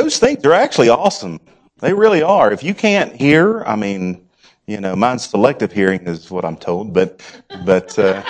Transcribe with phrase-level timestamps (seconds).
[0.00, 1.38] those things are actually awesome.
[1.80, 2.52] They really are.
[2.52, 4.26] If you can't hear, I mean,
[4.66, 7.20] you know, mine's selective hearing is what I'm told, but,
[7.66, 8.22] but, uh,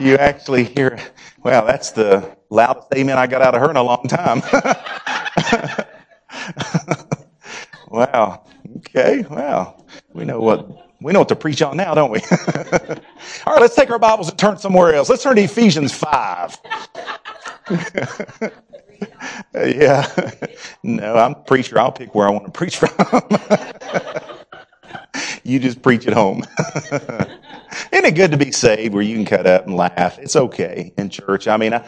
[0.00, 0.98] you actually hear,
[1.44, 4.40] wow, that's the loudest amen I got out of her in a long time.
[7.88, 8.44] wow.
[8.78, 9.22] Okay.
[9.28, 9.84] Wow.
[10.14, 10.66] We know what,
[11.02, 12.20] we know what to preach on now, don't we?
[13.46, 15.10] All right, let's take our Bibles and turn somewhere else.
[15.10, 16.58] Let's turn to Ephesians 5.
[19.54, 20.08] yeah.
[20.82, 21.78] No, I'm preacher.
[21.78, 22.90] I'll pick where I want to preach from.
[25.44, 26.44] you just preach at home.
[27.92, 30.18] Isn't it good to be saved where you can cut up and laugh?
[30.18, 31.48] It's okay in church.
[31.48, 31.78] I mean, I,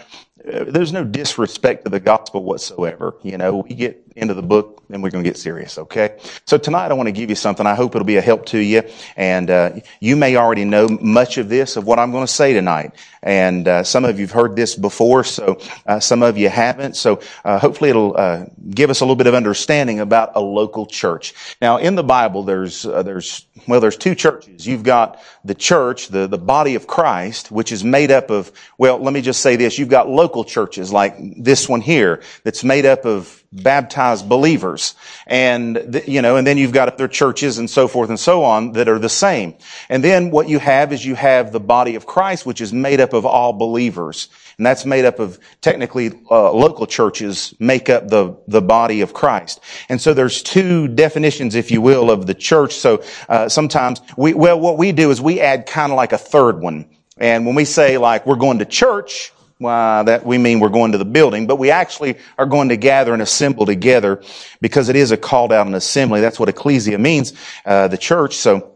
[0.53, 3.17] uh, there's no disrespect to the gospel whatsoever.
[3.23, 6.19] You know, we get into the book then we're going to get serious, okay?
[6.47, 7.67] So tonight I want to give you something.
[7.67, 8.83] I hope it'll be a help to you.
[9.17, 12.53] And uh, you may already know much of this, of what I'm going to say
[12.53, 12.93] tonight.
[13.23, 16.97] And uh, some of you have heard this before, so uh, some of you haven't.
[16.97, 20.85] So uh, hopefully it'll uh, give us a little bit of understanding about a local
[20.85, 21.35] church.
[21.63, 24.67] Now, in the Bible, there's, uh, there's, well, there's two churches.
[24.67, 28.99] You've got the church, the, the body of Christ, which is made up of, well,
[28.99, 29.79] let me just say this.
[29.79, 34.95] You've got local churches like this one here that's made up of baptized believers.
[35.27, 38.73] And, you know, and then you've got their churches and so forth and so on
[38.73, 39.55] that are the same.
[39.89, 43.01] And then what you have is you have the body of Christ, which is made
[43.01, 44.29] up of all believers.
[44.57, 49.13] And that's made up of technically uh, local churches make up the, the body of
[49.13, 49.61] Christ.
[49.89, 52.75] And so there's two definitions, if you will, of the church.
[52.75, 56.19] So uh, sometimes we, well, what we do is we add kind of like a
[56.19, 56.89] third one.
[57.19, 59.33] And when we say like we're going to church,
[59.65, 62.77] well, that we mean we're going to the building, but we actually are going to
[62.77, 64.23] gather and assemble together
[64.61, 66.21] because it is a called out an assembly.
[66.21, 67.33] That's what ecclesia means,
[67.65, 68.37] uh, the church.
[68.37, 68.75] So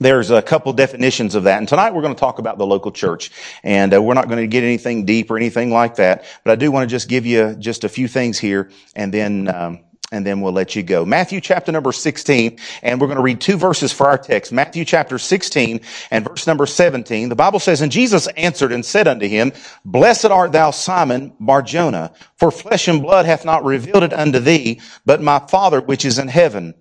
[0.00, 1.58] there's a couple definitions of that.
[1.58, 3.30] And tonight we're going to talk about the local church.
[3.62, 6.26] And uh, we're not going to get anything deep or anything like that.
[6.44, 9.48] But I do want to just give you just a few things here and then,
[9.48, 11.04] um, and then we'll let you go.
[11.04, 14.52] Matthew chapter number 16, and we're going to read two verses for our text.
[14.52, 17.28] Matthew chapter 16 and verse number 17.
[17.28, 19.52] The Bible says, And Jesus answered and said unto him,
[19.84, 24.80] Blessed art thou, Simon Barjona, for flesh and blood hath not revealed it unto thee,
[25.04, 26.74] but my Father which is in heaven.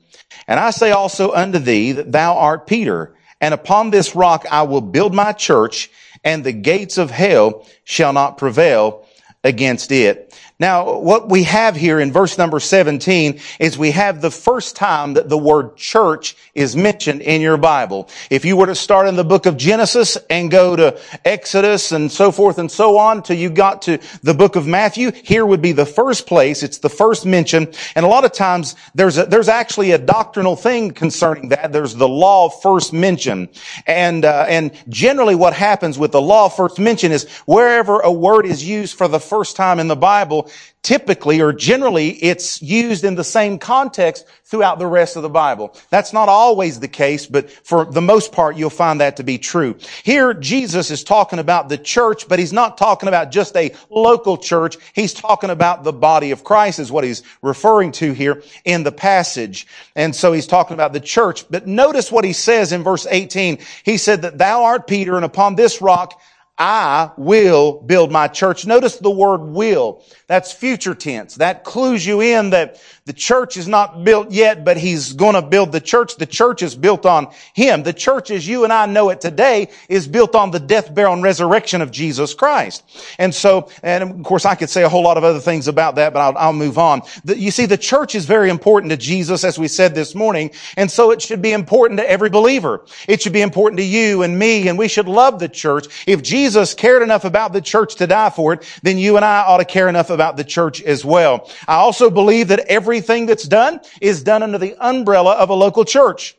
[0.48, 4.64] And I say also unto thee that thou art Peter, and upon this rock I
[4.64, 5.90] will build my church,
[6.24, 9.06] and the gates of hell shall not prevail
[9.44, 10.27] against it.
[10.60, 15.14] Now, what we have here in verse number 17 is we have the first time
[15.14, 18.10] that the word church is mentioned in your Bible.
[18.32, 22.12] If you were to start in the book of Genesis and go to Exodus and
[22.12, 25.62] so forth and so on till you got to the book of Matthew, here would
[25.62, 26.64] be the first place.
[26.64, 27.72] It's the first mention.
[27.94, 31.72] And a lot of times there's a, there's actually a doctrinal thing concerning that.
[31.72, 33.50] There's the law first mention.
[33.86, 38.48] And, uh, and generally what happens with the law first mention is wherever a word
[38.48, 40.47] is used for the first time in the Bible,
[40.84, 45.76] typically or generally it's used in the same context throughout the rest of the Bible.
[45.90, 49.38] That's not always the case, but for the most part, you'll find that to be
[49.38, 49.76] true.
[50.04, 54.38] Here, Jesus is talking about the church, but he's not talking about just a local
[54.38, 54.78] church.
[54.94, 58.92] He's talking about the body of Christ is what he's referring to here in the
[58.94, 59.68] passage.
[59.96, 61.44] And so he's talking about the church.
[61.50, 63.60] But notice what he says in verse 18.
[63.84, 66.22] He said that thou art Peter and upon this rock
[66.58, 68.66] I will build my church.
[68.66, 70.04] Notice the word will.
[70.26, 71.36] That's future tense.
[71.36, 75.42] That clues you in that the church is not built yet, but he's going to
[75.42, 76.18] build the church.
[76.18, 77.84] The church is built on him.
[77.84, 81.14] The church as you and I know it today is built on the death, burial,
[81.14, 82.84] and resurrection of Jesus Christ.
[83.20, 85.96] And so, and of course I could say a whole lot of other things about
[85.96, 87.04] that, but I'll, I'll move on.
[87.24, 90.52] The, you see, the church is very important to Jesus, as we said this morning,
[90.76, 92.84] and so it should be important to every believer.
[93.08, 96.04] It should be important to you and me, and we should love the church.
[96.08, 96.47] If Jesus
[96.78, 99.66] cared enough about the church to die for it, then you and I ought to
[99.66, 101.50] care enough about the church as well.
[101.68, 105.86] I also believe that everything that's done is done under the umbrella of a local
[105.86, 106.36] church.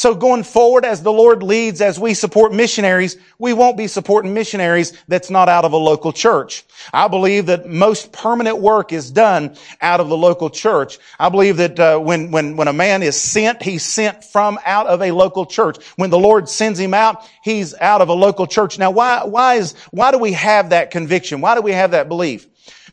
[0.00, 4.32] So going forward, as the Lord leads, as we support missionaries, we won't be supporting
[4.32, 6.64] missionaries that's not out of a local church.
[6.94, 10.98] I believe that most permanent work is done out of the local church.
[11.18, 14.86] I believe that uh, when when when a man is sent, he's sent from out
[14.86, 15.76] of a local church.
[15.96, 18.78] When the Lord sends him out, he's out of a local church.
[18.78, 21.42] Now, why why is why do we have that conviction?
[21.42, 22.46] Why do we have that belief?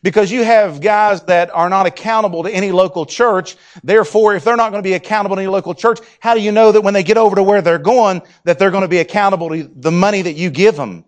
[0.08, 3.56] Because you have guys that are not accountable to any local church.
[3.84, 6.50] Therefore, if they're not going to be accountable to any local church, how do you
[6.50, 9.00] know that when they get over to where they're going, that they're going to be
[9.00, 11.04] accountable to the money that you give them?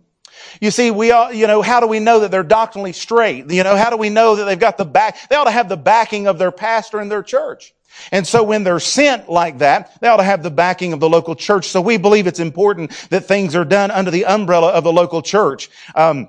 [0.61, 3.51] You see, we all, you know, how do we know that they're doctrinally straight?
[3.51, 5.71] You know, how do we know that they've got the back, they ought to have
[5.71, 7.73] the backing of their pastor and their church.
[8.13, 11.09] And so when they're sent like that, they ought to have the backing of the
[11.09, 11.69] local church.
[11.69, 15.23] So we believe it's important that things are done under the umbrella of the local
[15.23, 15.71] church.
[15.95, 16.29] Um,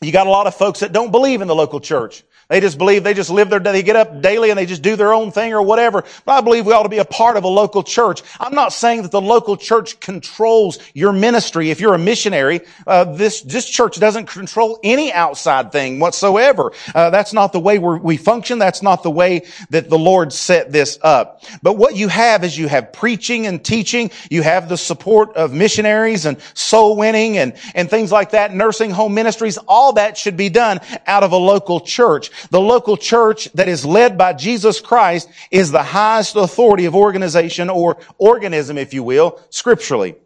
[0.00, 2.22] you got a lot of folks that don't believe in the local church.
[2.50, 3.70] They just believe they just live their, day.
[3.70, 6.02] they get up daily and they just do their own thing or whatever.
[6.24, 8.24] But I believe we ought to be a part of a local church.
[8.40, 11.70] I'm not saying that the local church controls your ministry.
[11.70, 16.72] If you're a missionary, uh, this, this church doesn't control any outside thing whatsoever.
[16.92, 18.58] Uh, that's not the way we function.
[18.58, 21.44] That's not the way that the Lord set this up.
[21.62, 24.10] But what you have is you have preaching and teaching.
[24.28, 28.90] You have the support of missionaries and soul winning and, and things like that, nursing
[28.90, 29.56] home ministries.
[29.68, 32.32] All that should be done out of a local church.
[32.50, 37.68] The local church that is led by Jesus Christ is the highest authority of organization
[37.68, 40.16] or organism, if you will, scripturally.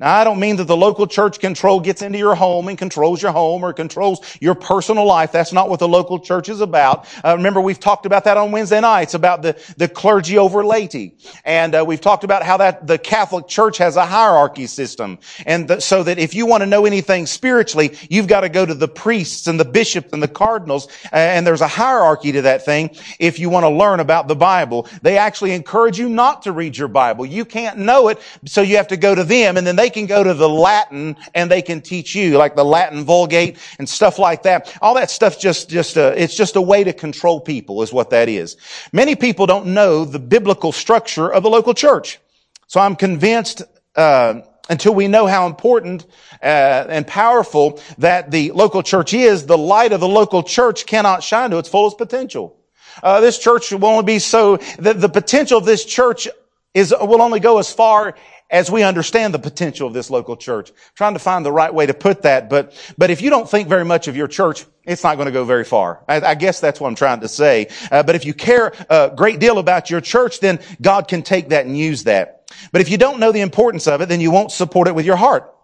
[0.00, 3.20] Now, I don't mean that the local church control gets into your home and controls
[3.20, 5.32] your home or controls your personal life.
[5.32, 7.08] That's not what the local church is about.
[7.24, 11.16] Uh, remember, we've talked about that on Wednesday nights about the, the clergy over laity.
[11.44, 15.18] And uh, we've talked about how that the Catholic Church has a hierarchy system.
[15.44, 18.64] And the, so that if you want to know anything spiritually, you've got to go
[18.64, 20.86] to the priests and the bishops and the cardinals.
[21.10, 24.86] And there's a hierarchy to that thing if you want to learn about the Bible.
[25.02, 27.26] They actually encourage you not to read your Bible.
[27.26, 30.00] You can't know it, so you have to go to them and then they they
[30.00, 33.88] can go to the Latin and they can teach you, like the Latin Vulgate and
[33.88, 34.76] stuff like that.
[34.82, 38.10] All that stuff just, just, uh, it's just a way to control people is what
[38.10, 38.58] that is.
[38.92, 42.18] Many people don't know the biblical structure of the local church.
[42.66, 43.62] So I'm convinced,
[43.96, 46.04] uh, until we know how important
[46.42, 51.22] uh, and powerful that the local church is, the light of the local church cannot
[51.22, 52.54] shine to its fullest potential.
[53.02, 56.28] Uh, this church will only be so the, the potential of this church
[56.74, 58.14] is will only go as far
[58.50, 60.70] as we understand the potential of this local church.
[60.70, 63.48] I'm trying to find the right way to put that, but, but if you don't
[63.48, 66.02] think very much of your church, it's not going to go very far.
[66.08, 67.68] I, I guess that's what I'm trying to say.
[67.90, 71.50] Uh, but if you care a great deal about your church, then God can take
[71.50, 72.50] that and use that.
[72.72, 75.04] But if you don't know the importance of it, then you won't support it with
[75.04, 75.54] your heart.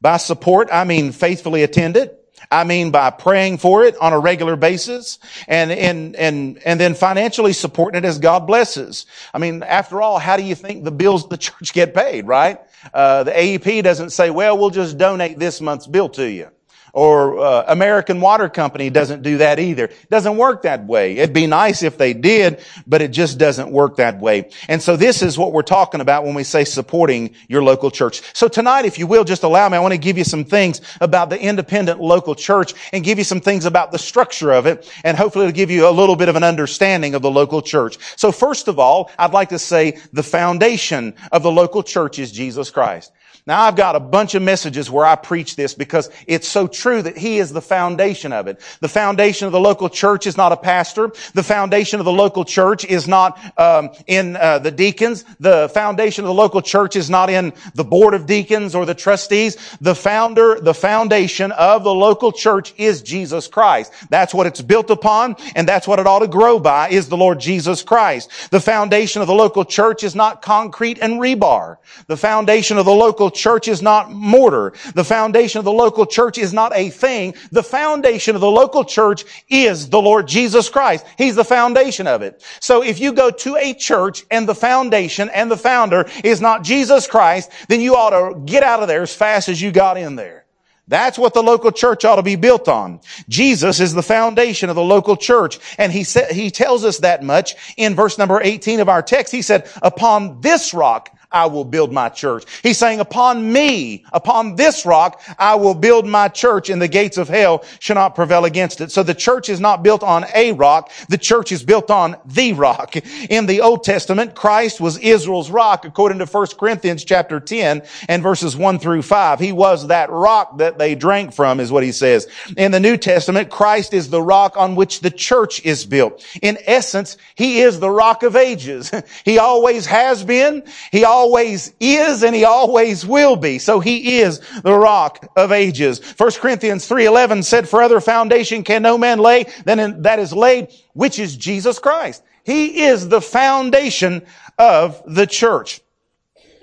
[0.00, 2.17] By support, I mean faithfully attend it,
[2.50, 6.94] I mean by praying for it on a regular basis and, and, and, and then
[6.94, 9.06] financially supporting it as God blesses.
[9.32, 12.26] I mean, after all, how do you think the bills of the church get paid,
[12.26, 12.60] right?
[12.92, 16.50] Uh, the AEP doesn't say, well, we'll just donate this month's bill to you.
[16.92, 19.84] Or uh, American Water Company doesn't do that either.
[19.84, 21.18] It doesn't work that way.
[21.18, 24.50] It'd be nice if they did, but it just doesn't work that way.
[24.68, 28.22] And so this is what we're talking about when we say supporting your local church.
[28.34, 30.80] So tonight, if you will, just allow me, I want to give you some things
[31.00, 34.90] about the independent local church and give you some things about the structure of it
[35.04, 37.98] and hopefully to give you a little bit of an understanding of the local church.
[38.16, 42.32] So first of all, I'd like to say the foundation of the local church is
[42.32, 43.12] Jesus Christ.
[43.46, 47.02] Now I've got a bunch of messages where I preach this because it's so true
[47.02, 48.60] that He is the foundation of it.
[48.80, 51.12] The foundation of the local church is not a pastor.
[51.34, 55.24] The foundation of the local church is not um, in uh, the deacons.
[55.40, 58.94] The foundation of the local church is not in the board of deacons or the
[58.94, 59.56] trustees.
[59.80, 63.92] The founder, the foundation of the local church is Jesus Christ.
[64.10, 67.16] That's what it's built upon, and that's what it ought to grow by is the
[67.16, 68.50] Lord Jesus Christ.
[68.50, 71.78] The foundation of the local church is not concrete and rebar.
[72.06, 74.72] The foundation of the local church is not mortar.
[74.94, 77.34] The foundation of the local church is not a thing.
[77.50, 81.06] The foundation of the local church is the Lord Jesus Christ.
[81.16, 82.42] He's the foundation of it.
[82.60, 86.64] So if you go to a church and the foundation and the founder is not
[86.64, 89.96] Jesus Christ, then you ought to get out of there as fast as you got
[89.96, 90.44] in there.
[90.88, 93.00] That's what the local church ought to be built on.
[93.28, 95.58] Jesus is the foundation of the local church.
[95.76, 99.30] And he said, he tells us that much in verse number 18 of our text.
[99.30, 102.44] He said, upon this rock I will build my church.
[102.62, 107.18] He's saying, upon me, upon this rock, I will build my church and the gates
[107.18, 108.90] of hell shall not prevail against it.
[108.90, 110.90] So the church is not built on a rock.
[111.10, 112.96] The church is built on the rock.
[113.28, 118.22] In the Old Testament, Christ was Israel's rock according to 1 Corinthians chapter 10 and
[118.22, 119.38] verses 1 through 5.
[119.38, 122.26] He was that rock that they drank from is what he says.
[122.56, 126.24] In the New Testament, Christ is the rock on which the church is built.
[126.40, 128.90] In essence, he is the rock of ages.
[129.26, 130.62] he always has been.
[130.90, 133.58] He always always is and he always will be.
[133.58, 136.00] So he is the rock of ages.
[136.16, 140.68] 1 Corinthians 3.11 said, for other foundation can no man lay than that is laid,
[140.92, 142.22] which is Jesus Christ.
[142.44, 144.24] He is the foundation
[144.58, 145.80] of the church.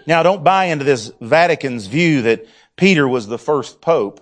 [0.07, 2.47] Now don't buy into this Vatican's view that
[2.77, 4.21] Peter was the first pope.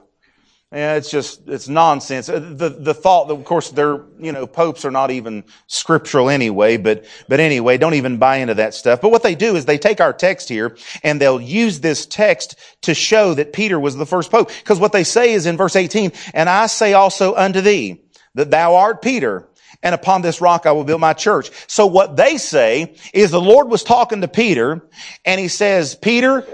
[0.73, 2.29] Yeah, it's just, it's nonsense.
[2.29, 6.31] Uh, the, the thought that, of course, they're, you know, popes are not even scriptural
[6.31, 8.99] anyway, but, but anyway, don't even buy into that stuff.
[8.99, 12.55] But what they do is they take our text here and they'll use this text
[12.81, 14.49] to show that Peter was the first pope.
[14.49, 18.01] Because what they say is in verse 18, and I say also unto thee
[18.33, 19.47] that thou art Peter,
[19.83, 21.51] and upon this rock I will build my church.
[21.67, 24.89] So what they say is the Lord was talking to Peter
[25.23, 26.47] and he says, Peter,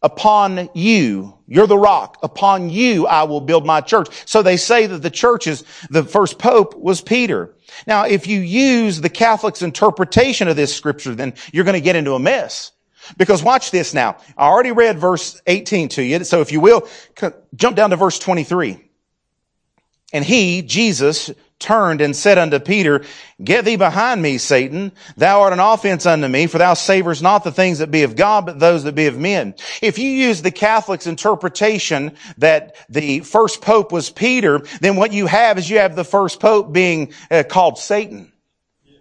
[0.00, 2.18] upon you You're the rock.
[2.22, 4.08] Upon you I will build my church.
[4.26, 7.54] So they say that the church is, the first pope was Peter.
[7.86, 11.96] Now, if you use the Catholic's interpretation of this scripture, then you're going to get
[11.96, 12.72] into a mess.
[13.16, 14.18] Because watch this now.
[14.36, 16.24] I already read verse 18 to you.
[16.24, 16.86] So if you will,
[17.54, 18.84] jump down to verse 23.
[20.12, 23.04] And he, Jesus, turned and said unto Peter,
[23.42, 24.92] Get thee behind me, Satan.
[25.16, 28.16] Thou art an offense unto me, for thou savorest not the things that be of
[28.16, 29.54] God, but those that be of men.
[29.82, 35.26] If you use the Catholic's interpretation that the first pope was Peter, then what you
[35.26, 38.32] have is you have the first pope being uh, called Satan.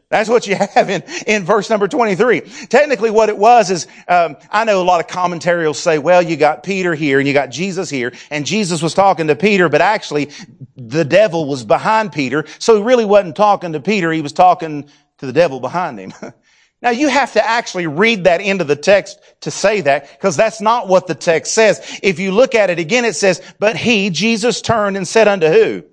[0.09, 2.41] That's what you have in, in verse number 23.
[2.69, 6.21] Technically what it was is, um, I know a lot of commentaries will say, well,
[6.21, 9.67] you got Peter here and you got Jesus here, and Jesus was talking to Peter,
[9.67, 10.31] but actually
[10.77, 14.89] the devil was behind Peter, so he really wasn't talking to Peter, he was talking
[15.17, 16.13] to the devil behind him.
[16.79, 20.61] Now you have to actually read that into the text to say that, because that's
[20.61, 21.99] not what the text says.
[22.03, 25.47] If you look at it again, it says, but he, Jesus turned and said unto
[25.47, 25.83] who?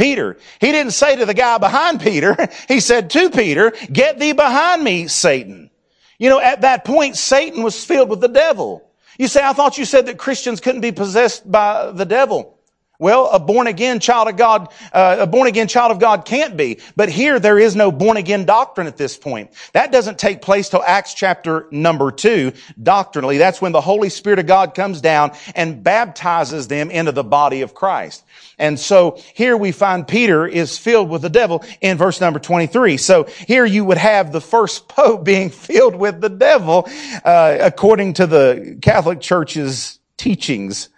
[0.00, 0.38] Peter.
[0.60, 2.34] He didn't say to the guy behind Peter,
[2.68, 5.70] he said to Peter, get thee behind me, Satan.
[6.18, 8.90] You know, at that point, Satan was filled with the devil.
[9.18, 12.58] You say, I thought you said that Christians couldn't be possessed by the devil.
[13.00, 16.54] Well, a born again child of God, uh, a born again child of God can't
[16.54, 16.80] be.
[16.96, 19.50] But here there is no born again doctrine at this point.
[19.72, 23.38] That doesn't take place till Acts chapter number two, doctrinally.
[23.38, 27.62] That's when the Holy Spirit of God comes down and baptizes them into the body
[27.62, 28.22] of Christ.
[28.58, 32.98] And so here we find Peter is filled with the devil in verse number 23.
[32.98, 36.86] So here you would have the first pope being filled with the devil,
[37.24, 40.90] uh, according to the Catholic Church's teachings.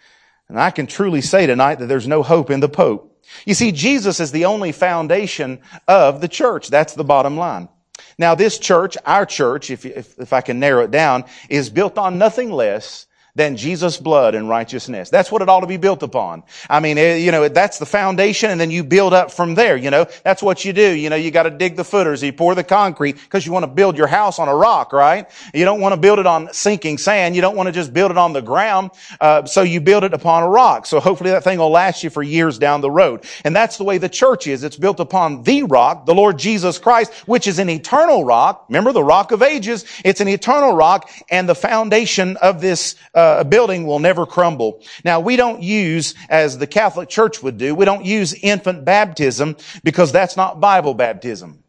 [0.53, 3.19] And I can truly say tonight that there's no hope in the Pope.
[3.47, 6.69] You see, Jesus is the only foundation of the church.
[6.69, 7.71] That's the bottom line.
[8.19, 11.97] Now this church, our church, if, if, if I can narrow it down, is built
[11.97, 15.09] on nothing less than Jesus' blood and righteousness.
[15.09, 16.43] That's what it ought to be built upon.
[16.69, 19.77] I mean, eh, you know, that's the foundation and then you build up from there,
[19.77, 20.07] you know.
[20.23, 20.91] That's what you do.
[20.91, 23.71] You know, you gotta dig the footers, you pour the concrete because you want to
[23.71, 25.31] build your house on a rock, right?
[25.55, 27.35] You don't want to build it on sinking sand.
[27.35, 28.91] You don't want to just build it on the ground.
[29.19, 30.85] Uh, so you build it upon a rock.
[30.85, 33.25] So hopefully that thing will last you for years down the road.
[33.45, 34.63] And that's the way the church is.
[34.63, 38.67] It's built upon the rock, the Lord Jesus Christ, which is an eternal rock.
[38.69, 39.87] Remember the rock of ages?
[40.05, 44.27] It's an eternal rock and the foundation of this, uh, uh, a building will never
[44.27, 44.83] crumble.
[45.05, 49.57] Now we don't use, as the Catholic Church would do, we don't use infant baptism
[49.85, 51.63] because that's not Bible baptism.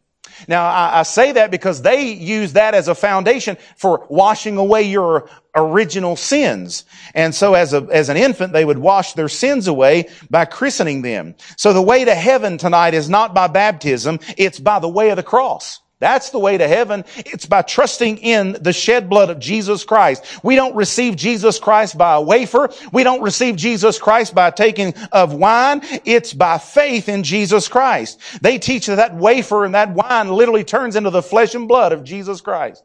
[0.48, 4.84] Now, I, I, say that because they use that as a foundation for washing away
[4.84, 6.86] your original sins.
[7.14, 11.04] And so as a, as an infant, they would wash their sins away by christening
[11.04, 11.36] them.
[11.56, 15.18] So the way to heaven tonight is not by baptism, it's by the way of
[15.18, 15.83] the cross.
[16.04, 17.06] That's the way to heaven.
[17.16, 20.44] It's by trusting in the shed blood of Jesus Christ.
[20.44, 22.70] We don't receive Jesus Christ by a wafer.
[22.92, 25.80] We don't receive Jesus Christ by taking of wine.
[26.04, 28.20] It's by faith in Jesus Christ.
[28.42, 31.94] They teach that that wafer and that wine literally turns into the flesh and blood
[31.94, 32.84] of Jesus Christ.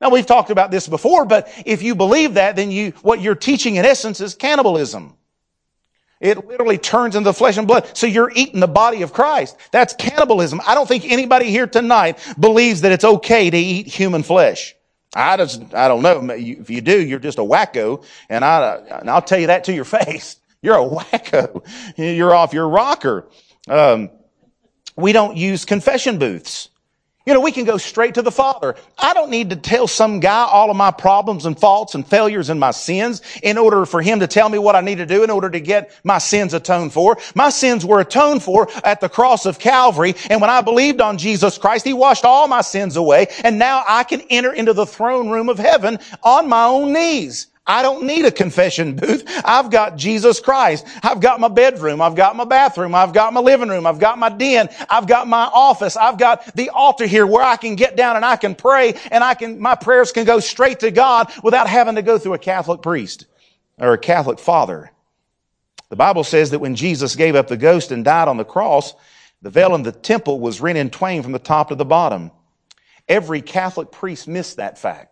[0.00, 3.34] Now we've talked about this before, but if you believe that, then you, what you're
[3.34, 5.16] teaching in essence is cannibalism.
[6.22, 7.96] It literally turns into flesh and blood.
[7.96, 9.56] So you're eating the body of Christ.
[9.72, 10.60] That's cannibalism.
[10.64, 14.76] I don't think anybody here tonight believes that it's okay to eat human flesh.
[15.14, 16.32] I just, I don't know.
[16.32, 18.04] If you do, you're just a wacko.
[18.28, 20.36] And I, and I'll tell you that to your face.
[20.62, 21.66] You're a wacko.
[21.96, 23.28] You're off your rocker.
[23.68, 24.10] Um,
[24.96, 26.68] we don't use confession booths.
[27.24, 28.74] You know, we can go straight to the Father.
[28.98, 32.50] I don't need to tell some guy all of my problems and faults and failures
[32.50, 35.22] and my sins in order for him to tell me what I need to do
[35.22, 37.16] in order to get my sins atoned for.
[37.36, 40.16] My sins were atoned for at the cross of Calvary.
[40.30, 43.28] And when I believed on Jesus Christ, He washed all my sins away.
[43.44, 47.46] And now I can enter into the throne room of heaven on my own knees.
[47.64, 49.22] I don't need a confession booth.
[49.44, 50.84] I've got Jesus Christ.
[51.02, 52.02] I've got my bedroom.
[52.02, 52.94] I've got my bathroom.
[52.94, 53.86] I've got my living room.
[53.86, 54.68] I've got my den.
[54.90, 55.96] I've got my office.
[55.96, 59.22] I've got the altar here where I can get down and I can pray and
[59.22, 62.38] I can, my prayers can go straight to God without having to go through a
[62.38, 63.26] Catholic priest
[63.78, 64.90] or a Catholic father.
[65.88, 68.94] The Bible says that when Jesus gave up the ghost and died on the cross,
[69.40, 72.32] the veil in the temple was rent in twain from the top to the bottom.
[73.08, 75.11] Every Catholic priest missed that fact.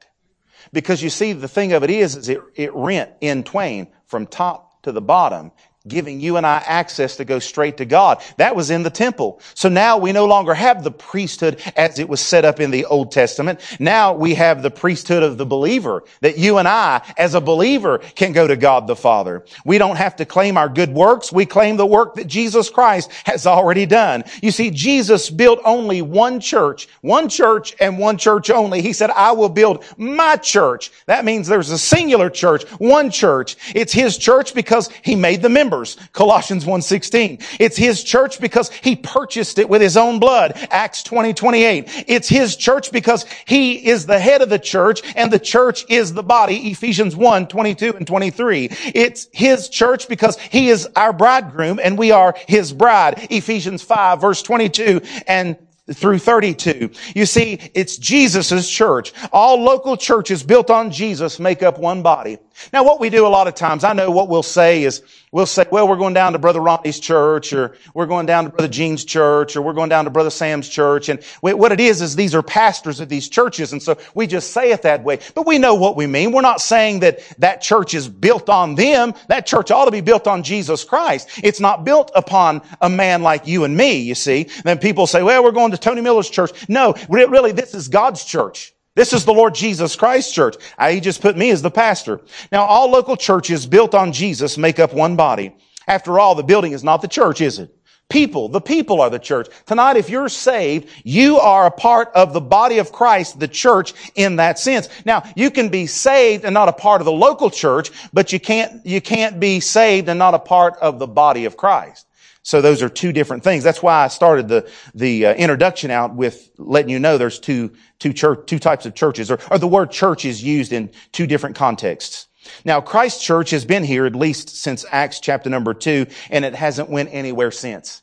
[0.73, 4.27] Because you see, the thing of it is, is it, it rent in twain from
[4.27, 5.53] top to the bottom.
[5.89, 8.23] Giving you and I access to go straight to God.
[8.37, 9.41] That was in the temple.
[9.55, 12.85] So now we no longer have the priesthood as it was set up in the
[12.85, 13.61] Old Testament.
[13.81, 17.99] Now we have the priesthood of the believer that you and I as a believer
[17.99, 19.47] can go to God the Father.
[19.65, 21.33] We don't have to claim our good works.
[21.33, 24.25] We claim the work that Jesus Christ has already done.
[24.43, 28.83] You see, Jesus built only one church, one church and one church only.
[28.83, 30.93] He said, I will build my church.
[31.07, 33.57] That means there's a singular church, one church.
[33.75, 35.97] It's his church because he made the members members.
[36.13, 37.43] Colossians 1.16.
[37.61, 40.53] It's His church because He purchased it with His own blood.
[40.71, 42.05] Acts 20, 28.
[42.09, 46.13] It's His church because He is the head of the church and the church is
[46.13, 46.71] the body.
[46.71, 48.69] Ephesians 1, 22 and 23.
[48.95, 53.29] It's His church because He is our bridegroom and we are His bride.
[53.31, 55.57] Ephesians 5 verse 22 and
[55.93, 56.91] through 32.
[57.15, 59.13] You see, it's Jesus' church.
[59.33, 62.39] All local churches built on Jesus make up one body.
[62.73, 65.03] Now what we do a lot of times, I know what we'll say is,
[65.33, 68.51] we'll say, well, we're going down to Brother Ronnie's church, or we're going down to
[68.51, 71.09] Brother Gene's church, or we're going down to Brother Sam's church.
[71.09, 73.73] And what it is, is these are pastors of these churches.
[73.73, 75.21] And so we just say it that way.
[75.35, 76.33] But we know what we mean.
[76.33, 79.15] We're not saying that that church is built on them.
[79.29, 81.29] That church ought to be built on Jesus Christ.
[81.43, 84.49] It's not built upon a man like you and me, you see.
[84.65, 86.69] Then people say, well, we're going to Tony Miller's church.
[86.69, 88.75] No, really, this is God's church.
[88.97, 90.57] This is the Lord Jesus Christ church.
[90.77, 92.21] I, he just put me as the pastor.
[92.51, 95.55] Now, all local churches built on Jesus make up one body.
[95.87, 97.75] After all, the building is not the church, is it?
[98.11, 99.49] People, the people are the church.
[99.67, 103.95] Tonight, if you're saved, you are a part of the body of Christ, the church,
[104.17, 104.89] in that sense.
[105.07, 108.41] Now, you can be saved and not a part of the local church, but you
[108.41, 112.07] can't, you can't be saved and not a part of the body of Christ.
[112.43, 113.63] So those are two different things.
[113.63, 117.73] That's why I started the, the uh, introduction out with letting you know there's two,
[117.99, 121.27] two church, two types of churches, or, or the word church is used in two
[121.27, 122.27] different contexts.
[122.65, 126.55] Now, Christ Church has been here at least since Acts chapter number two, and it
[126.55, 128.03] hasn't went anywhere since.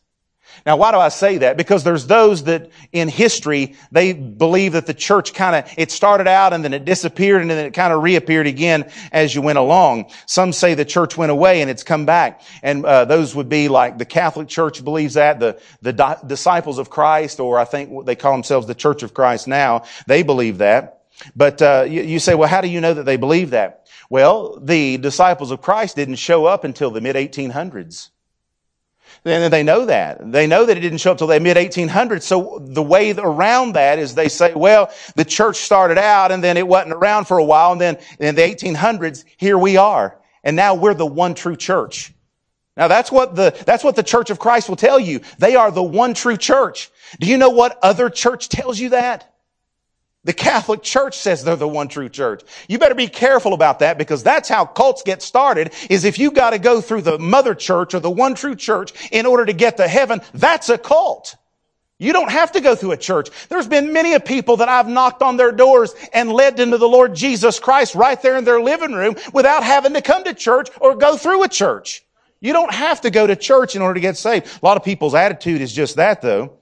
[0.65, 1.57] Now, why do I say that?
[1.57, 6.27] Because there's those that in history, they believe that the church kind of, it started
[6.27, 9.57] out and then it disappeared and then it kind of reappeared again as you went
[9.57, 10.11] along.
[10.25, 12.41] Some say the church went away and it's come back.
[12.63, 16.79] And uh, those would be like the Catholic Church believes that, the, the di- disciples
[16.79, 20.23] of Christ, or I think what they call themselves the Church of Christ now, they
[20.23, 21.03] believe that.
[21.35, 23.86] But uh, you, you say, well, how do you know that they believe that?
[24.09, 28.09] Well, the disciples of Christ didn't show up until the mid 1800s.
[29.25, 30.31] And they know that.
[30.31, 32.23] They know that it didn't show up till the mid 1800s.
[32.23, 36.57] So the way around that is they say, well, the church started out and then
[36.57, 37.71] it wasn't around for a while.
[37.71, 40.17] And then in the 1800s, here we are.
[40.43, 42.13] And now we're the one true church.
[42.77, 45.21] Now that's what the, that's what the church of Christ will tell you.
[45.39, 46.91] They are the one true church.
[47.19, 49.33] Do you know what other church tells you that?
[50.27, 52.43] The Catholic Church says they're the one true church.
[52.67, 56.31] You better be careful about that because that's how cults get started is if you
[56.31, 59.53] got to go through the mother church or the one true church in order to
[59.53, 61.37] get to heaven, that's a cult.
[61.97, 63.29] You don't have to go through a church.
[63.47, 66.89] There's been many of people that I've knocked on their doors and led into the
[66.89, 70.67] Lord Jesus Christ right there in their living room without having to come to church
[70.81, 72.03] or go through a church.
[72.41, 74.59] You don't have to go to church in order to get saved.
[74.61, 76.57] A lot of people's attitude is just that though.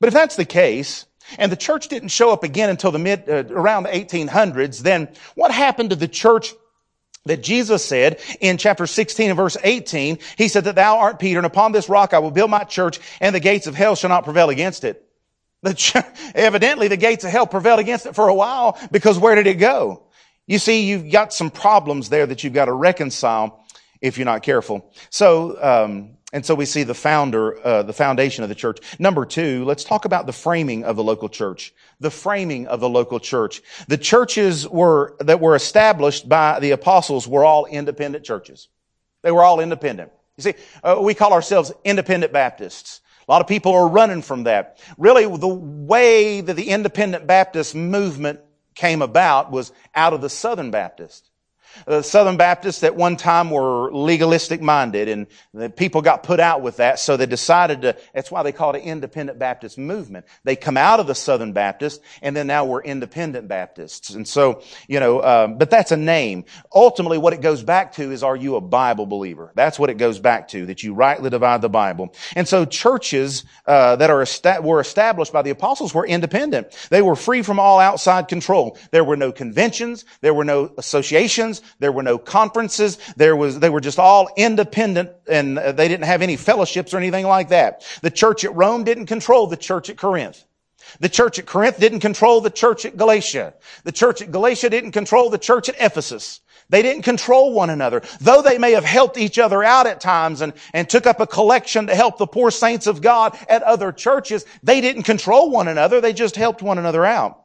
[0.00, 1.04] But if that's the case,
[1.36, 5.08] and the church didn't show up again until the mid, uh, around the 1800s, then
[5.34, 6.54] what happened to the church
[7.26, 10.18] that Jesus said in chapter 16 and verse 18?
[10.36, 13.00] He said that thou art Peter and upon this rock I will build my church
[13.20, 15.04] and the gates of hell shall not prevail against it.
[15.62, 15.96] The ch-
[16.34, 19.54] evidently the gates of hell prevailed against it for a while because where did it
[19.54, 20.04] go?
[20.46, 23.66] You see, you've got some problems there that you've got to reconcile
[24.00, 24.90] if you're not careful.
[25.10, 28.80] So, um, and so we see the founder, uh, the foundation of the church.
[28.98, 31.72] Number two, let's talk about the framing of the local church.
[32.00, 33.62] The framing of the local church.
[33.88, 38.68] The churches were, that were established by the apostles were all independent churches.
[39.22, 40.12] They were all independent.
[40.36, 43.00] You see, uh, we call ourselves independent Baptists.
[43.26, 44.78] A lot of people are running from that.
[44.98, 48.40] Really, the way that the independent Baptist movement
[48.74, 51.27] came about was out of the Southern Baptist.
[51.86, 56.62] The Southern Baptists at one time were legalistic minded and the people got put out
[56.62, 56.98] with that.
[56.98, 60.26] So they decided to, that's why they called it independent Baptist movement.
[60.44, 64.10] They come out of the Southern Baptist and then now we're independent Baptists.
[64.10, 66.44] And so, you know, um, but that's a name.
[66.74, 69.52] Ultimately what it goes back to is are you a Bible believer?
[69.54, 72.14] That's what it goes back to, that you rightly divide the Bible.
[72.36, 74.26] And so churches, uh, that are,
[74.62, 76.74] were established by the apostles were independent.
[76.90, 78.78] They were free from all outside control.
[78.90, 80.04] There were no conventions.
[80.20, 81.62] There were no associations.
[81.78, 82.98] There were no conferences.
[83.16, 87.26] There was, they were just all independent and they didn't have any fellowships or anything
[87.26, 87.86] like that.
[88.02, 90.44] The church at Rome didn't control the church at Corinth.
[91.00, 93.54] The church at Corinth didn't control the church at Galatia.
[93.84, 96.40] The church at Galatia didn't control the church at Ephesus.
[96.70, 98.02] They didn't control one another.
[98.20, 101.26] Though they may have helped each other out at times and, and took up a
[101.26, 105.68] collection to help the poor saints of God at other churches, they didn't control one
[105.68, 106.00] another.
[106.00, 107.42] They just helped one another out.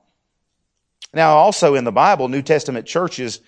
[1.14, 3.40] Now, also in the Bible, New Testament churches,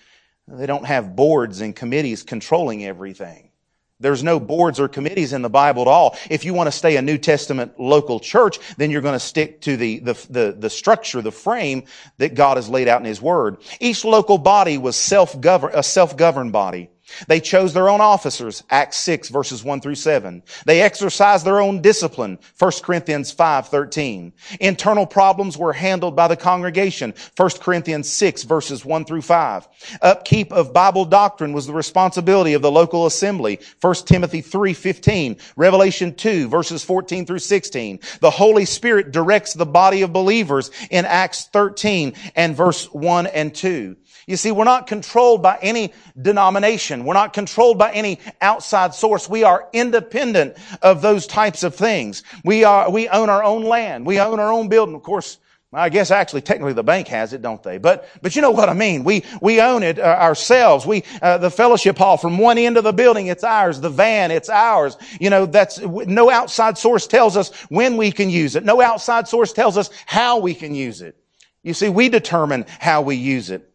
[0.48, 3.50] they don't have boards and committees controlling everything.
[3.98, 6.18] There's no boards or committees in the Bible at all.
[6.28, 9.62] If you want to stay a New Testament local church, then you're going to stick
[9.62, 11.84] to the, the, the, the structure, the frame
[12.18, 13.56] that God has laid out in His Word.
[13.80, 16.90] Each local body was self-govern, a self-governed body.
[17.28, 20.42] They chose their own officers, Acts 6 verses 1 through 7.
[20.64, 24.32] They exercised their own discipline, 1 Corinthians 5, 13.
[24.60, 29.68] Internal problems were handled by the congregation, 1 Corinthians 6 verses 1 through 5.
[30.02, 35.36] Upkeep of Bible doctrine was the responsibility of the local assembly, 1 Timothy 3, 15.
[35.56, 38.00] Revelation 2 verses 14 through 16.
[38.20, 43.54] The Holy Spirit directs the body of believers in Acts 13 and verse 1 and
[43.54, 43.96] 2.
[44.26, 47.04] You see, we're not controlled by any denomination.
[47.04, 49.28] We're not controlled by any outside source.
[49.28, 52.24] We are independent of those types of things.
[52.44, 54.04] We are, we own our own land.
[54.04, 54.96] We own our own building.
[54.96, 55.38] Of course,
[55.72, 57.78] I guess actually technically the bank has it, don't they?
[57.78, 59.04] But, but you know what I mean.
[59.04, 60.84] We, we own it uh, ourselves.
[60.86, 63.80] We, uh, the fellowship hall from one end of the building, it's ours.
[63.80, 64.96] The van, it's ours.
[65.20, 68.64] You know, that's, no outside source tells us when we can use it.
[68.64, 71.16] No outside source tells us how we can use it.
[71.62, 73.70] You see, we determine how we use it.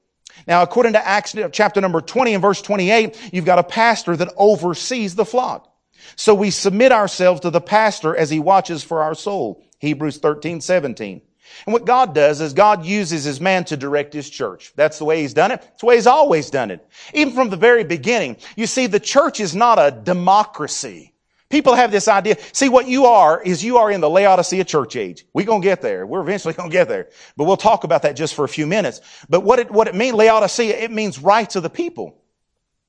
[0.47, 4.33] Now, according to Acts chapter number 20 and verse 28, you've got a pastor that
[4.37, 5.67] oversees the flock.
[6.15, 9.63] So we submit ourselves to the pastor as he watches for our soul.
[9.79, 11.21] Hebrews 13, 17.
[11.65, 14.73] And what God does is God uses his man to direct his church.
[14.75, 15.61] That's the way he's done it.
[15.73, 16.85] It's the way he's always done it.
[17.13, 18.37] Even from the very beginning.
[18.55, 21.10] You see, the church is not a democracy.
[21.51, 22.37] People have this idea.
[22.53, 25.25] See, what you are is you are in the Laodicea church age.
[25.33, 26.05] We're going to get there.
[26.07, 27.09] We're eventually going to get there.
[27.37, 29.01] But we'll talk about that just for a few minutes.
[29.29, 32.17] But what it, what it means, Laodicea, it means rights of the people.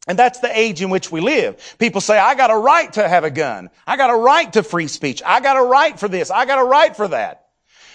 [0.08, 1.76] And that's the age in which we live.
[1.78, 3.70] People say, I got a right to have a gun.
[3.86, 5.22] I got a right to free speech.
[5.24, 6.30] I got a right for this.
[6.30, 7.42] I got a right for that.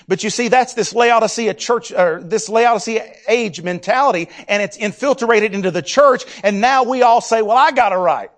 [0.08, 5.53] But you see, that's this Laodicea church, or this Laodicea age mentality, and it's infiltrated
[5.53, 8.32] into the church, and now we all say, well, I got a right.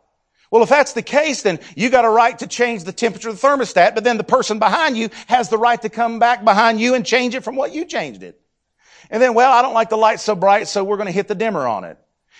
[0.51, 3.39] Well, if that's the case, then you got a right to change the temperature of
[3.39, 6.81] the thermostat, but then the person behind you has the right to come back behind
[6.81, 8.41] you and change it from what you changed it.
[9.11, 11.27] And then, well, I don't like the light so bright, so we're going to hit
[11.27, 11.97] the dimmer on it.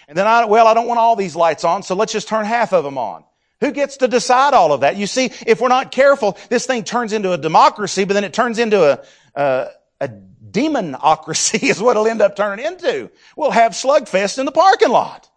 [0.07, 2.45] And then I, well, I don't want all these lights on, so let's just turn
[2.45, 3.23] half of them on.
[3.61, 4.95] Who gets to decide all of that?
[4.95, 8.33] You see, if we're not careful, this thing turns into a democracy, but then it
[8.33, 9.67] turns into a, a,
[10.01, 10.09] a
[10.49, 13.11] demonocracy is what it'll end up turning into.
[13.35, 15.28] We'll have slugfest in the parking lot.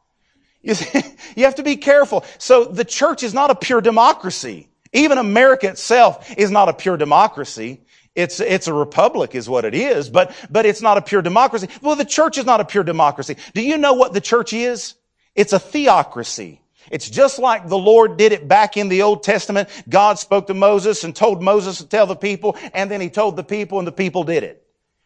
[0.62, 0.74] You,
[1.36, 2.24] you have to be careful.
[2.38, 4.68] So the church is not a pure democracy.
[4.92, 7.80] Even America itself is not a pure democracy.
[8.14, 11.68] It's, it's a republic is what it is, but, but it's not a pure democracy.
[11.80, 13.36] Well, the church is not a pure democracy.
[13.54, 14.94] Do you know what the church is?
[15.34, 16.60] It's a theocracy.
[16.90, 19.70] It's just like the Lord did it back in the Old Testament.
[19.88, 23.36] God spoke to Moses and told Moses to tell the people, and then he told
[23.36, 24.61] the people and the people did it.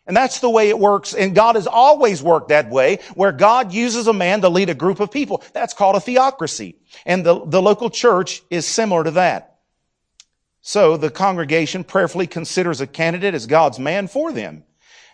[0.07, 1.15] And that's the way it works.
[1.15, 4.75] And God has always worked that way, where God uses a man to lead a
[4.75, 5.43] group of people.
[5.53, 6.77] That's called a theocracy.
[7.05, 9.59] And the, the local church is similar to that.
[10.63, 14.65] So the congregation prayerfully considers a candidate as God's man for them.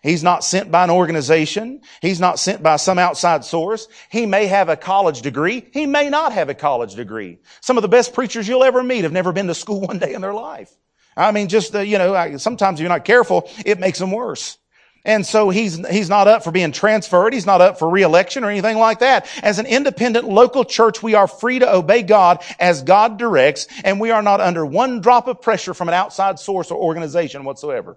[0.02, 1.82] He's not sent by an organization.
[2.00, 3.86] He's not sent by some outside source.
[4.10, 5.68] He may have a college degree.
[5.72, 7.38] He may not have a college degree.
[7.60, 10.12] Some of the best preachers you'll ever meet have never been to school one day
[10.12, 10.72] in their life.
[11.16, 14.58] I mean, just, you know, sometimes if you're not careful, it makes them worse.
[15.04, 17.32] And so he's, he's not up for being transferred.
[17.32, 19.26] He's not up for reelection or anything like that.
[19.42, 23.98] As an independent local church, we are free to obey God as God directs, and
[23.98, 27.96] we are not under one drop of pressure from an outside source or organization whatsoever.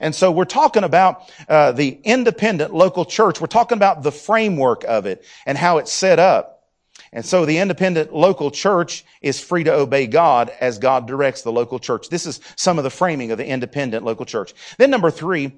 [0.00, 3.40] And so we're talking about uh, the independent local church.
[3.40, 6.64] We're talking about the framework of it and how it's set up.
[7.12, 11.52] And so the independent local church is free to obey God as God directs the
[11.52, 12.08] local church.
[12.08, 14.54] This is some of the framing of the independent local church.
[14.76, 15.52] Then number three,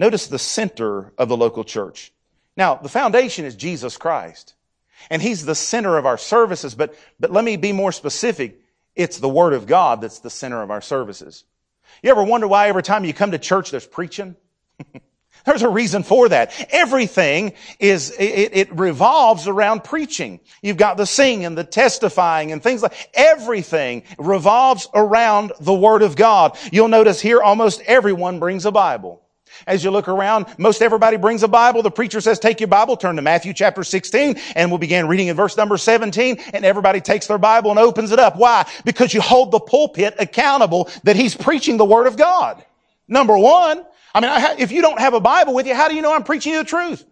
[0.00, 2.10] Notice the center of the local church.
[2.56, 4.54] Now, the foundation is Jesus Christ.
[5.10, 8.62] And He's the center of our services, but, but let me be more specific.
[8.96, 11.44] It's the Word of God that's the center of our services.
[12.02, 14.36] You ever wonder why every time you come to church there's preaching?
[15.44, 16.52] There's a reason for that.
[16.70, 20.40] Everything is, it, it, revolves around preaching.
[20.60, 26.14] You've got the singing, the testifying and things like, everything revolves around the Word of
[26.14, 26.58] God.
[26.70, 29.22] You'll notice here almost everyone brings a Bible.
[29.66, 31.82] As you look around, most everybody brings a Bible.
[31.82, 35.28] The preacher says, take your Bible, turn to Matthew chapter 16, and we'll begin reading
[35.28, 38.36] in verse number 17, and everybody takes their Bible and opens it up.
[38.36, 38.66] Why?
[38.84, 42.64] Because you hold the pulpit accountable that he's preaching the Word of God.
[43.08, 46.02] Number one, I mean, if you don't have a Bible with you, how do you
[46.02, 47.04] know I'm preaching you the truth?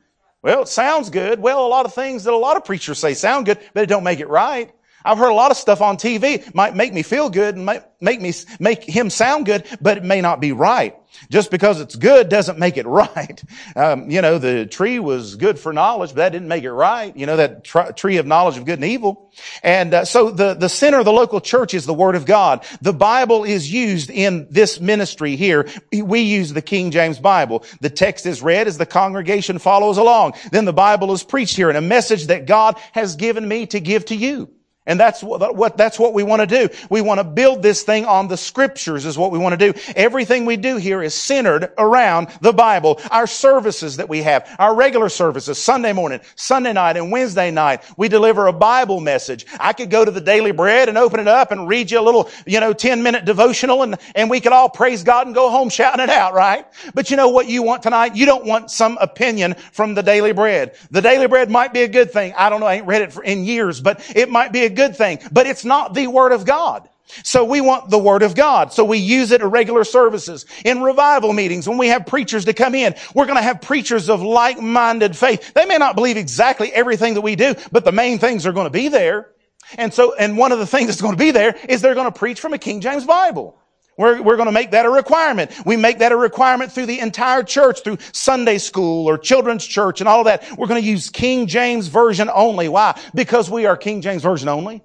[0.42, 1.40] Well, it sounds good.
[1.40, 3.86] Well, a lot of things that a lot of preachers say sound good, but it
[3.88, 4.72] don't make it right.
[5.04, 7.64] I've heard a lot of stuff on TV might make me feel good and
[8.00, 10.94] make me, make him sound good, but it may not be right.
[11.30, 13.42] Just because it's good doesn't make it right.
[13.74, 17.16] Um, you know, the tree was good for knowledge, but that didn't make it right.
[17.16, 19.32] You know, that tr- tree of knowledge of good and evil.
[19.62, 22.64] And uh, so the, the center of the local church is the Word of God.
[22.82, 25.68] The Bible is used in this ministry here.
[25.92, 27.64] We use the King James Bible.
[27.80, 30.34] The text is read as the congregation follows along.
[30.52, 33.80] Then the Bible is preached here and a message that God has given me to
[33.80, 34.50] give to you.
[34.88, 36.74] And that's what, what, that's what we want to do.
[36.88, 39.78] We want to build this thing on the scriptures is what we want to do.
[39.94, 42.98] Everything we do here is centered around the Bible.
[43.10, 47.82] Our services that we have, our regular services, Sunday morning, Sunday night, and Wednesday night,
[47.98, 49.44] we deliver a Bible message.
[49.60, 52.02] I could go to the Daily Bread and open it up and read you a
[52.02, 55.50] little, you know, 10 minute devotional and, and we could all praise God and go
[55.50, 56.66] home shouting it out, right?
[56.94, 58.16] But you know what you want tonight?
[58.16, 60.76] You don't want some opinion from the Daily Bread.
[60.90, 62.32] The Daily Bread might be a good thing.
[62.38, 62.66] I don't know.
[62.66, 65.46] I ain't read it for, in years, but it might be a good thing, but
[65.46, 66.88] it's not the Word of God.
[67.24, 68.72] So we want the Word of God.
[68.72, 72.52] So we use it at regular services, in revival meetings, when we have preachers to
[72.52, 72.94] come in.
[73.14, 75.54] We're going to have preachers of like-minded faith.
[75.54, 78.66] They may not believe exactly everything that we do, but the main things are going
[78.66, 79.30] to be there.
[79.76, 82.12] And so, and one of the things that's going to be there is they're going
[82.12, 83.58] to preach from a King James Bible.
[83.98, 85.50] We're, we're going to make that a requirement.
[85.66, 90.00] We make that a requirement through the entire church, through Sunday school or children's church
[90.00, 90.44] and all that.
[90.56, 92.68] We're going to use King James Version only.
[92.68, 92.98] Why?
[93.12, 94.84] Because we are King James Version only.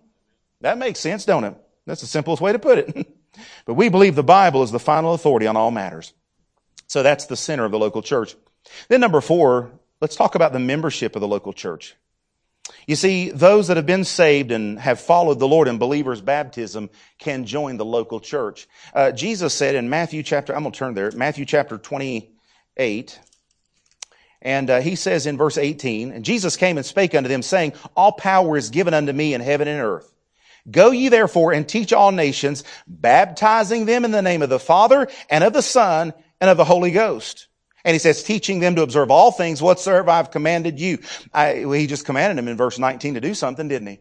[0.61, 1.55] That makes sense, don't it?
[1.85, 3.07] That's the simplest way to put it.
[3.65, 6.11] but we believe the Bible is the final authority on all matters.
[6.87, 8.35] So that's the center of the local church.
[8.87, 9.71] Then number four,
[10.01, 11.95] let's talk about the membership of the local church.
[12.87, 16.89] You see, those that have been saved and have followed the Lord in believers' baptism
[17.17, 18.67] can join the local church.
[18.93, 23.19] Uh, Jesus said in Matthew chapter, I'm going to turn there, Matthew chapter 28,
[24.41, 27.73] and uh, he says in verse 18, And Jesus came and spake unto them, saying,
[27.95, 30.09] All power is given unto me in heaven and earth.
[30.69, 35.09] Go ye therefore and teach all nations, baptizing them in the name of the Father
[35.29, 37.47] and of the Son and of the Holy Ghost
[37.85, 40.99] and he says, teaching them to observe all things whatsoever I've commanded you.
[41.33, 43.99] I, well, he just commanded them in verse 19 to do something, didn't he?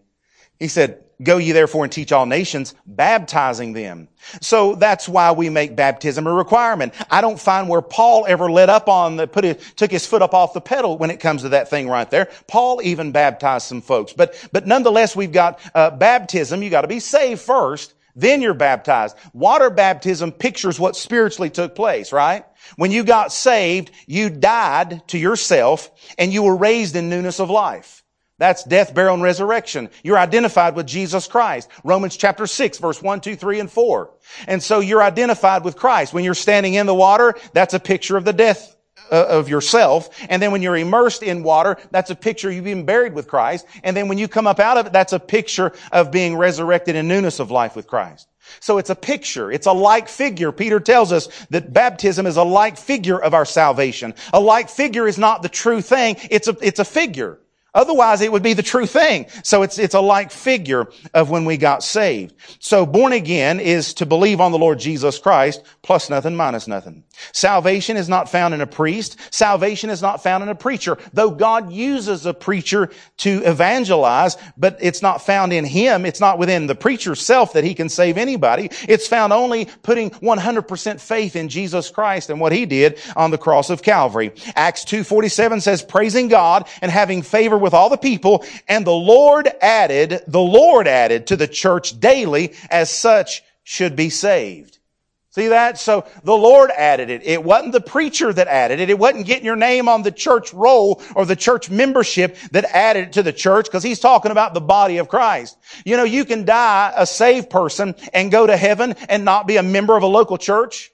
[0.59, 4.09] He said, go ye therefore and teach all nations, baptizing them.
[4.40, 6.95] So that's why we make baptism a requirement.
[7.11, 9.45] I don't find where Paul ever let up on the, put
[9.77, 12.29] took his foot up off the pedal when it comes to that thing right there.
[12.47, 14.12] Paul even baptized some folks.
[14.12, 16.62] But, but nonetheless, we've got, uh, baptism.
[16.62, 17.95] You gotta be saved first.
[18.14, 19.16] Then you're baptized.
[19.33, 22.44] Water baptism pictures what spiritually took place, right?
[22.77, 27.51] When you got saved, you died to yourself and you were raised in newness of
[27.51, 28.03] life.
[28.38, 29.88] That's death, burial, and resurrection.
[30.03, 31.68] You're identified with Jesus Christ.
[31.85, 34.11] Romans chapter 6, verse 1, 2, 3, and 4.
[34.48, 36.12] And so you're identified with Christ.
[36.12, 38.72] When you're standing in the water, that's a picture of the death
[39.12, 40.09] Uh, of yourself.
[40.31, 43.66] And then when you're immersed in water, that's a picture you've been buried with Christ.
[43.85, 46.96] And then when you come up out of it, that's a picture of being resurrected
[46.96, 48.27] in newness of life with Christ.
[48.61, 49.53] So it's a picture.
[49.53, 50.51] It's a like figure.
[50.51, 54.14] Peter tells us that baptism is a like figure of our salvation.
[54.33, 56.16] A like figure is not the true thing.
[56.31, 57.38] It's a, it's a figure.
[57.75, 59.27] Otherwise, it would be the true thing.
[59.43, 62.35] So it's, it's a like figure of when we got saved.
[62.59, 67.05] So born again is to believe on the Lord Jesus Christ plus nothing minus nothing.
[67.33, 69.17] Salvation is not found in a priest.
[69.33, 70.99] Salvation is not found in a preacher.
[71.13, 76.05] Though God uses a preacher to evangelize, but it's not found in him.
[76.05, 78.71] It's not within the preacher's self that he can save anybody.
[78.89, 83.39] It's found only putting 100% faith in Jesus Christ and what he did on the
[83.39, 84.33] cross of Calvary.
[84.57, 89.48] Acts 2.47 says, praising God and having favor with all the people, and the Lord
[89.61, 94.79] added, the Lord added to the church daily as such should be saved.
[95.33, 95.79] See that?
[95.79, 97.22] So the Lord added it.
[97.25, 98.90] It wasn't the preacher that added it.
[98.90, 103.09] It wasn't getting your name on the church roll or the church membership that added
[103.09, 105.57] it to the church because he's talking about the body of Christ.
[105.87, 109.57] You know, you can die a saved person and go to heaven and not be
[109.57, 110.92] a member of a local church.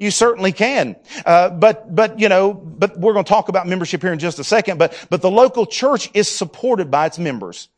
[0.00, 0.96] You certainly can.
[1.26, 4.38] Uh, but, but, you know, but we're going to talk about membership here in just
[4.38, 4.78] a second.
[4.78, 7.68] But, but the local church is supported by its members.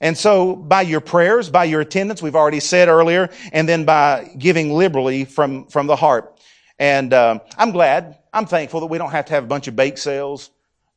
[0.00, 4.34] And so by your prayers, by your attendance, we've already said earlier, and then by
[4.36, 6.36] giving liberally from, from the heart.
[6.80, 9.76] And, um, I'm glad, I'm thankful that we don't have to have a bunch of
[9.76, 10.50] bake sales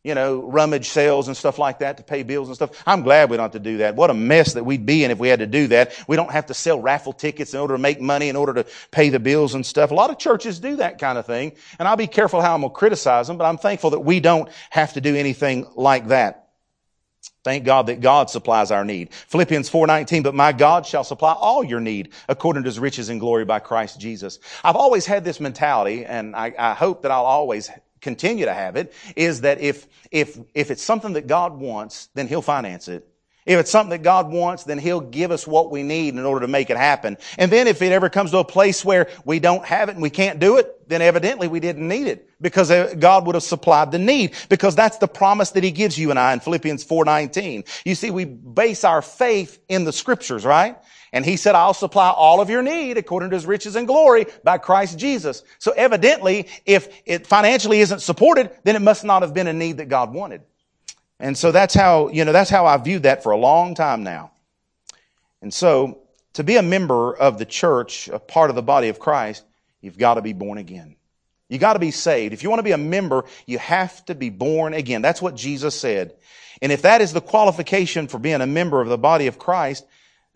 [0.07, 2.81] you know, rummage sales and stuff like that to pay bills and stuff.
[2.87, 3.97] I'm glad we don't have to do that.
[3.97, 6.01] What a mess that we'd be in if we had to do that.
[6.07, 8.65] We don't have to sell raffle tickets in order to make money, in order to
[8.89, 9.91] pay the bills and stuff.
[9.91, 11.51] A lot of churches do that kind of thing.
[11.77, 14.21] And I'll be careful how I'm going to criticize them, but I'm thankful that we
[14.21, 16.47] don't have to do anything like that.
[17.43, 19.13] Thank God that God supplies our need.
[19.13, 23.19] Philippians 4:19, but my God shall supply all your need according to his riches and
[23.19, 24.39] glory by Christ Jesus.
[24.63, 27.69] I've always had this mentality, and I, I hope that I'll always
[28.01, 32.27] continue to have it, is that if, if, if it's something that God wants, then
[32.27, 33.07] he'll finance it.
[33.47, 36.41] If it's something that God wants, then He'll give us what we need in order
[36.41, 37.17] to make it happen.
[37.37, 40.01] And then if it ever comes to a place where we don't have it and
[40.01, 43.43] we can't do it, then evidently we didn't need it because uh, God would have
[43.43, 46.83] supplied the need because that's the promise that He gives you and I in Philippians
[46.83, 47.65] 4.19.
[47.85, 50.77] You see, we base our faith in the scriptures, right?
[51.13, 54.25] And he said, I'll supply all of your need according to his riches and glory
[54.43, 55.43] by Christ Jesus.
[55.57, 59.77] So evidently, if it financially isn't supported, then it must not have been a need
[59.77, 60.41] that God wanted.
[61.19, 64.03] And so that's how, you know, that's how I viewed that for a long time
[64.03, 64.31] now.
[65.41, 65.99] And so
[66.33, 69.43] to be a member of the church, a part of the body of Christ,
[69.81, 70.95] you've got to be born again.
[71.49, 72.33] You got to be saved.
[72.33, 75.01] If you want to be a member, you have to be born again.
[75.01, 76.13] That's what Jesus said.
[76.61, 79.85] And if that is the qualification for being a member of the body of Christ,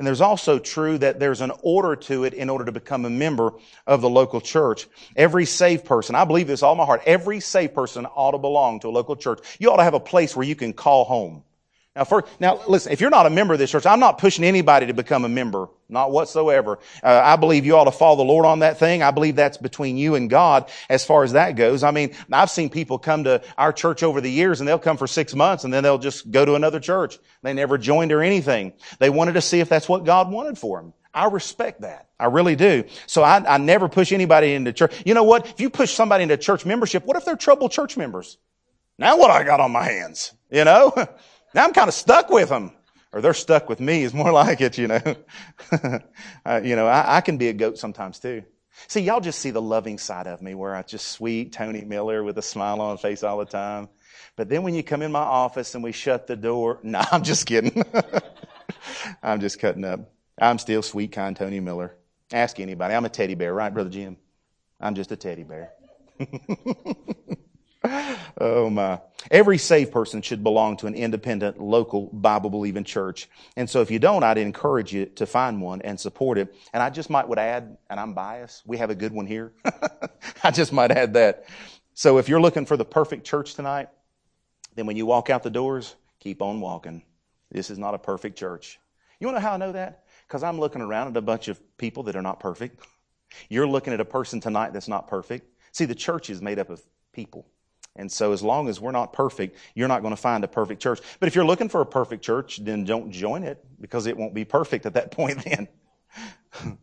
[0.02, 3.10] and there's also true that there's an order to it in order to become a
[3.12, 3.54] member
[3.86, 4.88] of the local church.
[5.16, 8.80] Every saved person, I believe this all my heart, every saved person ought to belong
[8.80, 9.58] to a local church.
[9.60, 11.44] You ought to have a place where you can call home.
[11.94, 12.06] Now,
[12.40, 14.94] now listen, if you're not a member of this church, I'm not pushing anybody to
[14.94, 16.80] become a member, not whatsoever.
[17.04, 19.04] Uh, I believe you ought to follow the Lord on that thing.
[19.04, 21.84] I believe that's between you and God as far as that goes.
[21.84, 24.96] I mean, I've seen people come to our church over the years and they'll come
[24.96, 27.20] for six months and then they'll just go to another church.
[27.44, 28.72] They never joined or anything.
[29.00, 30.94] They wanted to see if that's what God wanted for them.
[31.14, 32.08] I respect that.
[32.18, 32.86] I really do.
[33.06, 34.94] So I, I never push anybody into church.
[35.06, 35.46] You know what?
[35.46, 38.38] If you push somebody into church membership, what if they're troubled church members?
[38.98, 40.32] Now what I got on my hands?
[40.50, 40.94] You know?
[41.54, 42.72] Now I'm kind of stuck with them.
[43.14, 45.02] Or they're stuck with me is more like it, you know.
[46.46, 48.44] uh, you know, I, I can be a goat sometimes too.
[48.88, 52.24] See, y'all just see the loving side of me where I just sweet Tony Miller
[52.24, 53.90] with a smile on face all the time.
[54.36, 57.06] But then when you come in my office and we shut the door, no, nah,
[57.12, 57.84] I'm just kidding.
[59.22, 60.10] I'm just cutting up.
[60.40, 61.96] I'm still sweet, kind Tony Miller.
[62.32, 62.94] Ask anybody.
[62.94, 64.18] I'm a teddy bear, right, Brother Jim?
[64.80, 65.74] I'm just a teddy bear.
[68.42, 69.00] oh my.
[69.30, 73.30] Every saved person should belong to an independent, local, Bible believing church.
[73.56, 76.56] And so if you don't, I'd encourage you to find one and support it.
[76.74, 79.54] And I just might would add, and I'm biased, we have a good one here.
[80.44, 81.46] I just might add that.
[81.94, 83.90] So if you're looking for the perfect church tonight,
[84.76, 87.04] then when you walk out the doors, keep on walking.
[87.52, 88.80] This is not a perfect church.
[89.20, 90.06] You want to know how I know that?
[90.28, 92.84] Because I'm looking around at a bunch of people that are not perfect.
[93.50, 95.48] You're looking at a person tonight that's not perfect.
[95.74, 96.82] See, the church is made up of
[97.14, 97.46] people.
[97.96, 100.82] And so, as long as we're not perfect, you're not going to find a perfect
[100.82, 101.02] church.
[101.20, 104.34] But if you're looking for a perfect church, then don't join it because it won't
[104.34, 105.68] be perfect at that point then.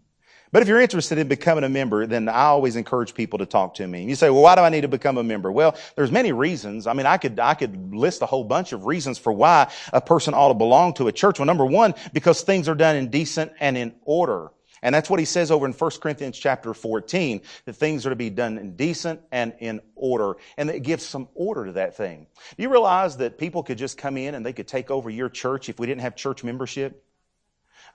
[0.53, 3.75] but if you're interested in becoming a member, then I always encourage people to talk
[3.77, 4.01] to me.
[4.01, 5.51] And you say, well, why do I need to become a member?
[5.51, 6.87] Well, there's many reasons.
[6.87, 10.03] I mean, I could, I could list a whole bunch of reasons for why a
[10.03, 11.39] person ought to belong to a church.
[11.39, 14.51] Well, number one, because things are done in decent and in order.
[14.83, 18.17] And that's what he says over in 1 Corinthians chapter 14, that things are to
[18.17, 20.37] be done in decent and in order.
[20.57, 22.27] And it gives some order to that thing.
[22.57, 25.29] Do you realize that people could just come in and they could take over your
[25.29, 27.05] church if we didn't have church membership?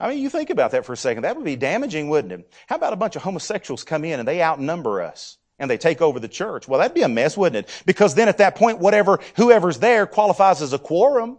[0.00, 1.22] I mean, you think about that for a second.
[1.22, 2.52] That would be damaging, wouldn't it?
[2.66, 5.38] How about a bunch of homosexuals come in and they outnumber us?
[5.58, 6.66] and they take over the church.
[6.66, 7.82] Well, that'd be a mess, wouldn't it?
[7.86, 11.38] Because then at that point, whatever, whoever's there qualifies as a quorum.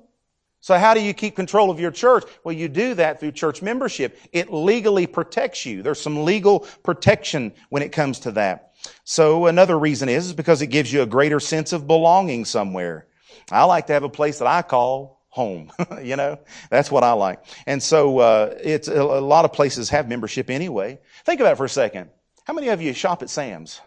[0.65, 2.23] So how do you keep control of your church?
[2.43, 4.17] Well, you do that through church membership.
[4.33, 5.83] It legally protects you.
[5.83, 8.73] There's some legal protection when it comes to that.
[9.03, 13.05] So another reason is, because it gives you a greater sense of belonging somewhere.
[13.51, 15.71] I like to have a place that I call home.
[16.01, 16.39] you know,
[16.71, 17.45] that's what I like.
[17.67, 20.97] And so uh, it's a, a lot of places have membership anyway.
[21.25, 22.09] Think about it for a second.
[22.43, 23.81] How many of you shop at Sam's?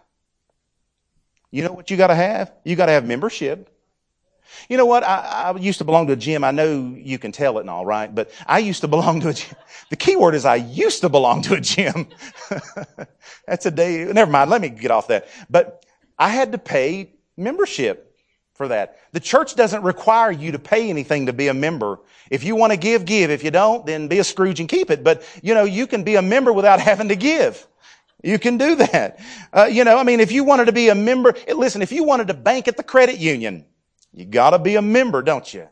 [1.51, 2.53] You know what you got to have?
[2.63, 3.69] You got to have membership.
[4.69, 5.05] You know what?
[5.05, 6.45] I, I, used to belong to a gym.
[6.45, 9.29] I know you can tell it and all right, but I used to belong to
[9.29, 9.57] a gym.
[9.91, 12.09] The key word is I used to belong to a gym.
[13.47, 14.05] That's a day.
[14.05, 14.51] Never mind.
[14.51, 15.29] Let me get off that.
[15.49, 15.85] But
[16.19, 18.17] I had to pay membership
[18.55, 18.99] for that.
[19.13, 22.01] The church doesn't require you to pay anything to be a member.
[22.29, 23.31] If you want to give, give.
[23.31, 25.03] If you don't, then be a Scrooge and keep it.
[25.05, 27.67] But, you know, you can be a member without having to give.
[28.23, 29.21] You can do that.
[29.53, 32.03] Uh, you know, I mean, if you wanted to be a member, listen, if you
[32.03, 33.65] wanted to bank at the credit union,
[34.13, 35.69] you gotta be a member, don't you?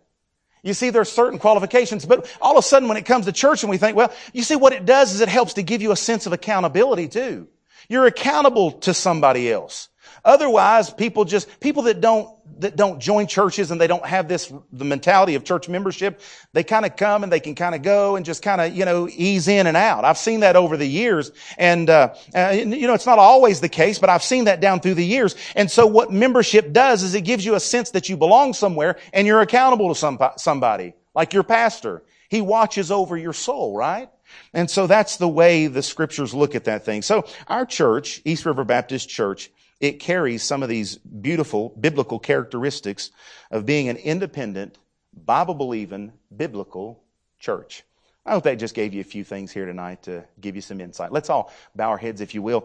[0.62, 3.62] You see, there's certain qualifications, but all of a sudden when it comes to church
[3.62, 5.92] and we think, well, you see what it does is it helps to give you
[5.92, 7.46] a sense of accountability too.
[7.88, 9.88] You're accountable to somebody else.
[10.26, 12.28] Otherwise, people just, people that don't,
[12.60, 16.20] that don't join churches and they don't have this, the mentality of church membership,
[16.52, 18.84] they kind of come and they can kind of go and just kind of, you
[18.84, 20.04] know, ease in and out.
[20.04, 21.30] I've seen that over the years.
[21.58, 24.80] And, uh, uh, you know, it's not always the case, but I've seen that down
[24.80, 25.36] through the years.
[25.54, 28.98] And so what membership does is it gives you a sense that you belong somewhere
[29.12, 30.94] and you're accountable to some, somebody.
[31.16, 32.04] like your pastor.
[32.28, 34.08] He watches over your soul, right?
[34.52, 37.02] And so that's the way the scriptures look at that thing.
[37.02, 39.50] So our church, East River Baptist Church,
[39.80, 43.10] it carries some of these beautiful biblical characteristics
[43.50, 44.78] of being an independent,
[45.12, 47.02] Bible believing, biblical
[47.38, 47.82] church.
[48.24, 50.80] I hope that just gave you a few things here tonight to give you some
[50.80, 51.12] insight.
[51.12, 52.54] Let's all bow our heads, if you will.